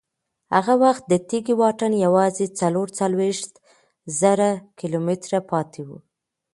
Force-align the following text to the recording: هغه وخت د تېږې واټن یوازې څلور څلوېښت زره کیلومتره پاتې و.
هغه 0.55 0.73
وخت 0.83 1.03
د 1.07 1.13
تېږې 1.29 1.53
واټن 1.61 1.93
یوازې 2.05 2.45
څلور 2.59 2.87
څلوېښت 2.99 3.51
زره 4.19 4.49
کیلومتره 4.79 5.39
پاتې 5.51 5.81
و. 5.87 5.89